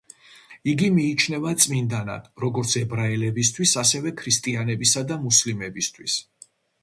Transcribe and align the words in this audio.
იგი 0.71 0.85
მიიჩნევა 0.93 1.51
წმინდად 1.65 2.09
როგორც 2.45 2.73
ებრაელებისთვის, 2.81 3.75
ასევე 3.83 4.15
ქრისტიანებისა 4.23 5.07
და 5.13 5.19
მუსლიმებისთვის. 5.29 6.17